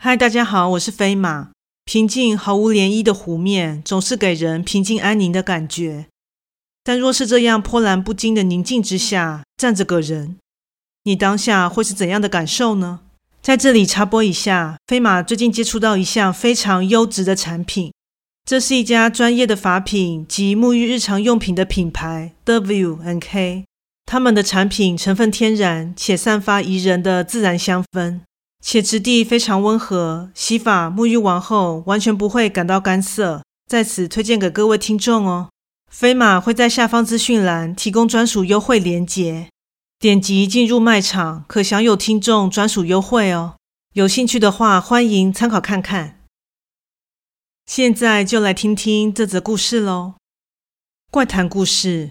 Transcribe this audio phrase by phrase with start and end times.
[0.00, 1.50] 嗨，大家好，我是飞马。
[1.84, 6.06] 平静毫无涟漪的湖面总是给人平静安宁的感觉，
[6.84, 10.36] 但若是这样波澜不惊的宁静之下站着个人，
[11.02, 13.00] 你当下会是怎样的感受呢？
[13.42, 17.92] 在这里插播一下，飞马最近接触到一项非常优质的产品，
[18.44, 23.64] 这是一家专业的法品及沐浴日常用品的品牌 WNK。
[24.06, 28.20] 他们的产品成分天然，且散发宜人的自然香氛，
[28.60, 33.42] 且质地非常温和，洗发沐浴完后完全不会感到干涩。
[33.66, 35.50] 在此推荐给各位听众哦。
[35.90, 39.48] 飞马会在下方资讯栏提供专属优惠链接，
[39.98, 43.56] 点击进入卖场可享有听众专属优惠哦。
[43.94, 46.20] 有兴趣的话，欢迎参考看看。
[47.64, 50.14] 现在就来听听这则故事喽，
[51.10, 52.10] 怪谈故事。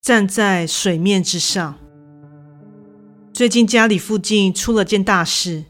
[0.00, 1.87] 站在水面之上。
[3.38, 5.62] 最近家里附近出了件大事，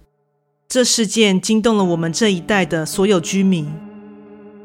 [0.67, 3.71] 这事件惊动了我们这一带的所有居民。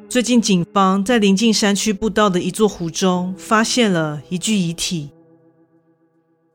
[0.08, 5.10] 最近警方在临近山区步道的一座湖中发现了一具遗体。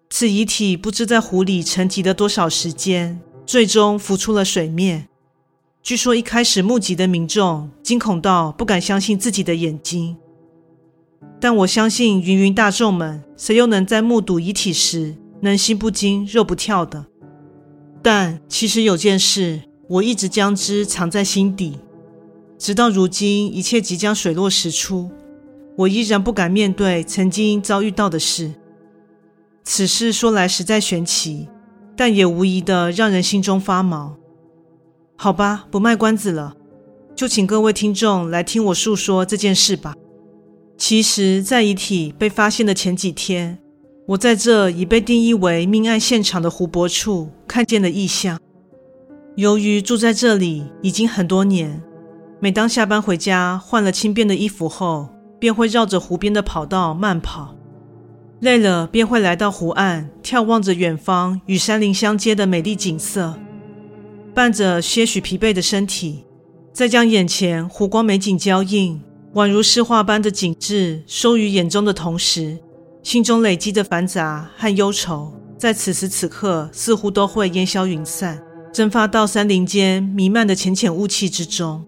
[0.09, 5.07] 此遗体不知在湖里沉积了多少时间，最终浮出了水面。
[5.83, 10.17] 据说一开始目击的民众惊恐到不敢相信自己的眼睛。
[11.39, 17.06] 但我相信芸芸大众们，谁又能在目睹遗体时能心不惊肉不跳的？
[18.03, 21.78] 但其实有件事，我一直将之藏在心底，
[22.58, 25.11] 直到如今一切即将水落石出，
[25.77, 28.53] 我依然不敢面对曾经遭遇到的事。
[29.64, 31.48] 此事说来实在玄奇，
[31.97, 34.16] 但也无疑的让人心中发毛。
[35.16, 36.56] 好吧，不卖关子了，
[37.14, 39.94] 就请各位听众来听我述说这件事吧。
[40.78, 43.59] 其实，在遗体被发现的前几天，
[44.09, 48.41] 我在这已被定义为命案现场的湖泊处看见了异象。
[49.37, 51.83] 由于住在这里已经很多年，
[52.41, 57.55] 每当下班回家换了轻便的衣服后，便会绕着湖边的跑道慢跑，
[58.41, 63.34] 累了便会来到湖岸，眺望着远方与山林相接的美丽景色，
[64.33, 66.25] 伴着些许疲惫的身体，
[66.72, 69.03] 再将眼前湖光美景交映。
[69.34, 72.59] 宛如诗画般的景致收于眼中的同时，
[73.09, 78.39] 心中累积的繁杂和忧愁，在此时此刻似乎都会烟消云散，
[78.71, 81.87] 蒸发到山林间弥漫的浅浅雾气之中。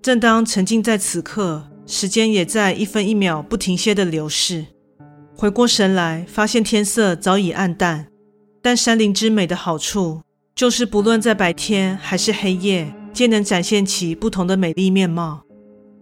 [0.00, 4.64] 正当沉浸在此刻，时间也在一分一秒不停歇地流逝。
[5.36, 8.06] 回过神来，发现天色早已暗淡，
[8.62, 10.22] 但山林之美的好处，
[10.54, 15.42] 就是不论在白天还是黑夜，皆能展现其不同的美丽面貌。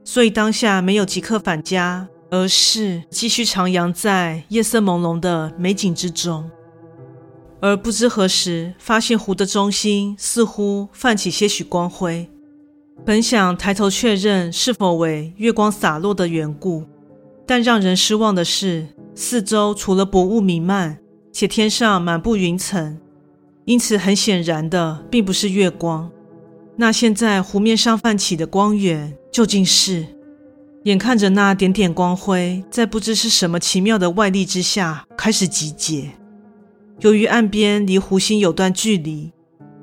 [0.04, 6.48] 所以当下没有即刻返家，而是继续徜徉在夜色朦胧的美景之中。
[7.60, 12.28] 而不知何时，发现湖的中心似乎泛起些许光辉。
[13.04, 16.84] 本想抬头确认是否为月光洒落的缘故，
[17.46, 20.98] 但让人失望的是，四周除了薄雾弥漫，
[21.32, 22.98] 且天上满布云层，
[23.64, 26.10] 因此很显然的并不是月光。
[26.76, 30.06] 那现在湖面上泛起的光源究竟是？
[30.86, 36.12] 眼看着那点点光辉，在不知是什么奇妙的外力之下开始集结。
[37.00, 39.32] 由于岸边离湖心有段距离，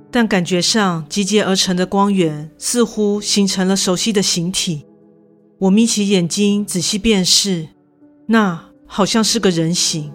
[0.10, 4.86] 但感觉上集结而成的光源似乎形成了熟悉的形体。
[5.60, 7.68] 我眯起眼睛仔细辨识，
[8.28, 10.10] 那好像是个人形。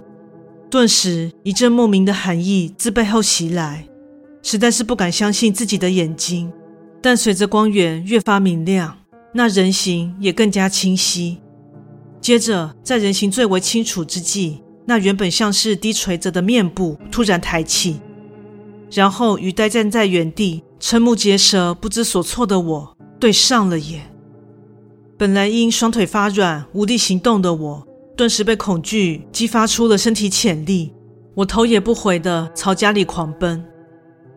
[0.71, 3.87] 顿时一阵莫名的寒意自背后袭来，
[4.43, 6.51] 实在是不敢相信自己的眼睛。
[7.03, 8.97] 但随着光源越发明亮，
[9.35, 11.39] 那人形也更加清晰。
[12.21, 18.01] 接着，在人形最为清楚之际，那原本像是低垂着的面部突然抬起，
[18.91, 24.11] 然后与呆站在原地、瞠目结舌、不知所措的我对上了眼。
[25.17, 30.93] 本来因双腿发软无力行动的我，顿时被恐惧激发出了身体潜力，
[31.35, 33.65] 我头也不回地朝家里狂奔，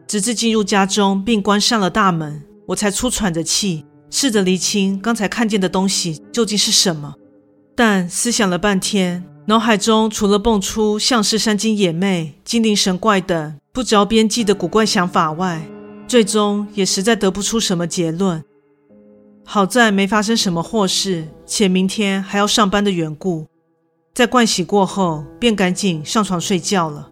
[0.07, 2.43] 直至进入家中并关上了大门。
[2.67, 7.15] 我才粗喘着气，试着厘清刚才看见的东西究竟是什么。
[7.73, 15.63] 但思想了半天，脑海中除了蹦出像是山精野魅、精灵神怪等不着边际的古怪想法外，
[16.07, 18.43] 最终也实在得不出什么结论。
[19.43, 23.47] 好在没发生什么祸事，且明天还要上班的缘故，
[24.13, 27.09] 在盥洗过后，便赶紧上床睡觉了。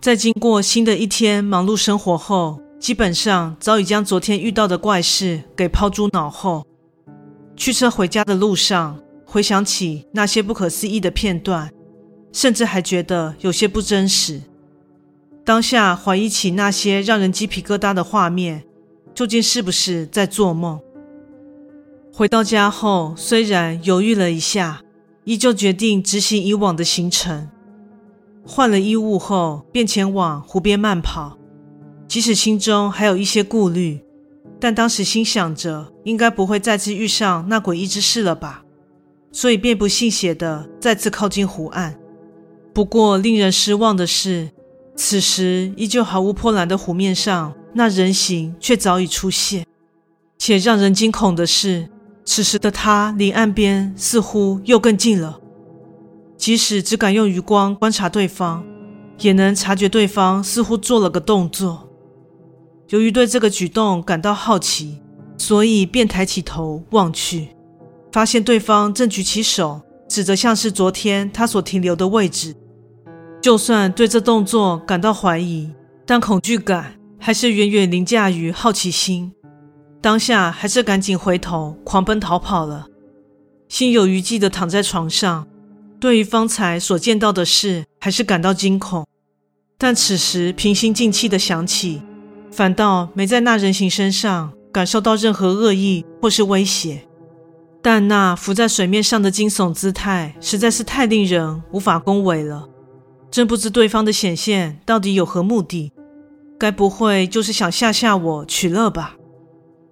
[0.00, 6.64] 在经过新的一天忙碌生活后，基本上早已将昨天遇到的怪事给抛诸脑后。
[7.56, 11.68] 驱车回家的路上，回想起那些不可思议的片段，
[12.32, 14.40] 甚至还觉得有些不真实。
[15.44, 18.62] 当下怀疑起那些让人鸡皮疙瘩的画面，
[19.12, 20.78] 究竟是不是在做梦？
[22.12, 24.80] 回到家后，虽然犹豫了一下，
[25.24, 27.48] 依旧决定执行以往的行程。
[28.46, 31.36] 换了衣物后，便前往湖边慢跑。
[32.08, 34.00] 即使心中还有一些顾虑，
[34.60, 38.64] 但当时心想着应该不会再次遇上那诡异之事了吧，
[39.32, 41.98] 所以便不信邪的再次靠近湖岸。
[42.72, 44.50] 不过令人失望的是，
[44.94, 49.66] 此时依旧毫无波澜的湖面上，那人形却早已出现。
[50.38, 51.88] 且让人惊恐的是，
[52.24, 55.40] 此时的他离岸边似乎又更近了。
[56.36, 58.62] 即使只敢用余光观察对方，
[59.20, 61.85] 也能察觉对方似乎做了个动作。
[62.88, 65.02] 由于对这个举动感到好奇，
[65.38, 67.48] 所以便抬起头望去，
[68.12, 72.54] 发现对方正举起手指着像是昨天他所停留的位置。
[73.42, 75.70] 就算对这动作感到怀疑，
[76.04, 79.32] 但恐惧感还是远远凌驾于好奇心。
[80.00, 82.86] 当下还是赶紧回头狂奔逃跑了，
[83.68, 85.46] 心有余悸地躺在床上。
[85.98, 89.04] 对于方才所见到的事，还是感到惊恐。
[89.76, 92.02] 但此时平心静气地想起。
[92.56, 97.06] 反倒没在那人形身上感受到任何恶意或是威胁，
[97.82, 102.66] 但那浮在水面上的惊悚姿态实在是太令人无法恭维了。
[103.30, 105.92] 真不知对方的显现到底有何目的？
[106.58, 109.16] 该不会就是想吓吓我取乐吧？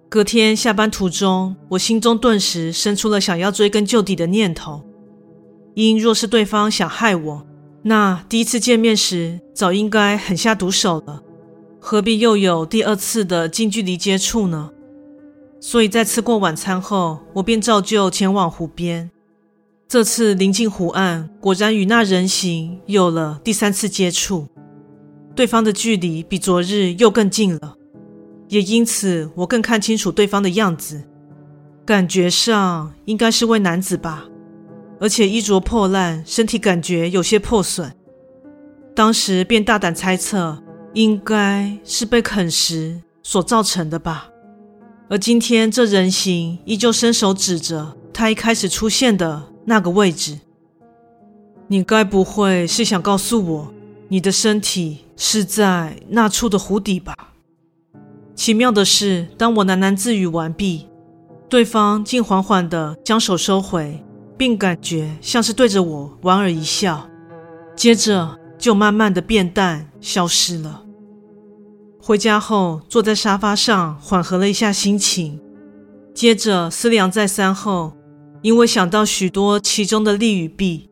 [0.09, 4.83] 隔天下班途中，我心中顿时生出了想要追根究底的念头。
[5.75, 7.45] 因若是对方想害我，
[7.83, 11.21] 那第一次见面时早应该狠下毒手了。
[11.87, 14.71] 何必又有第二次的近距离接触呢？
[15.59, 19.11] 所以在吃过晚餐后，我便照旧前往湖边。
[19.87, 24.47] 这次临近湖岸，果然与那人形有了第三次接触。
[25.35, 27.75] 对方的距离比昨日又更近了，
[28.49, 31.03] 也因此我更看清楚对方的样子，
[31.85, 34.25] 感觉上应该是位男子吧，
[34.99, 37.95] 而且衣着破烂，身体感觉有些破损。
[38.95, 40.63] 当时便大胆猜测。
[40.95, 44.29] 应该是被啃食所造成的吧，
[45.09, 50.39] 而今天这人形依旧伸手指着他一开始出现的那个位置。
[51.67, 53.73] 你该不会是想告诉我，
[54.07, 57.13] 你的身体是在那处的湖底吧？
[58.33, 60.87] 奇妙的是，当我喃喃自语完毕，
[61.49, 64.01] 对方竟缓缓地将手收回，
[64.37, 67.09] 并感觉像是对着我莞尔一笑，
[67.75, 70.83] 接着就慢慢地变淡，消失了。
[72.07, 75.41] 回家后，坐在沙发上缓和了一下心情，
[76.13, 77.93] 接着思量再三后，
[78.43, 80.91] 因为想到许多其中的利与弊，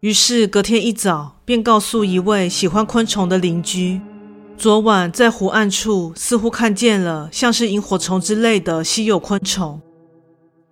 [0.00, 4.00] 于是隔天一早便告诉一位喜欢昆虫的邻居，
[4.56, 9.80] 昨晚在湖岸处似乎看见了像是萤火虫之类的稀有昆虫，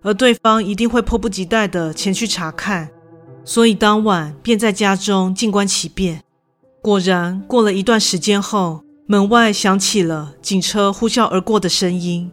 [0.01, 2.89] 而对方一定会迫不及待地前去查看，
[3.45, 6.21] 所以当晚便在家中静观其变。
[6.81, 8.83] 果然，过了一段时间后。
[9.11, 12.31] 门外响起了警车呼啸而过的声音，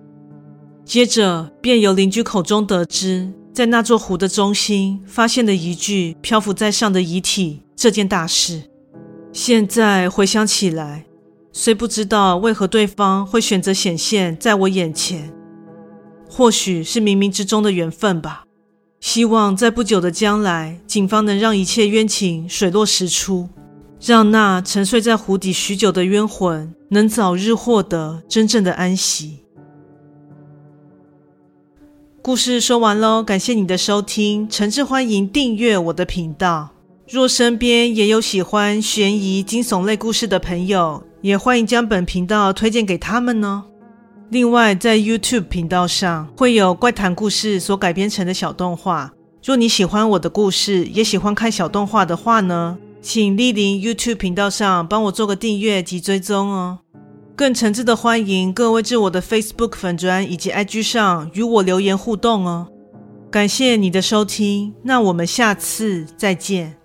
[0.85, 8.71] 接着便由邻居口中得知，在那座湖的中心发现了一具漂浮在上的遗体这件大事。
[9.33, 11.07] 现在回想起来，
[11.53, 15.35] 虽不知道为何对方会选择显现在我眼前，
[16.31, 18.45] 或许是冥冥之中的缘分吧。
[19.01, 23.49] 希望在不久的将来，警方能让一切冤情水落石出。
[24.01, 29.39] 让那沉睡在湖底许久的冤魂能早日获得真正的安息。
[32.23, 36.71] 故事说完喽，感谢你的收听，诚挚欢迎订阅我的频道。
[37.09, 43.65] 若身边也有喜欢悬疑惊悚类故事的朋友，也欢迎将本频道推荐给他们呢。
[44.29, 49.11] 另外，在 YouTube 频道上会有怪谈故事所改编成的小动画。
[49.43, 52.77] 若你喜欢我的故事，也喜欢看小动画的话呢，
[53.11, 56.81] 请莅临 YouTube 频道上帮我做个订阅及追踪哦。
[57.35, 62.69] 更诚挚的欢迎各位至我的 Facebook 粉砖以及 IG 上与我留言互动哦。
[63.31, 66.78] 感谢你的收听，那我们下次再见。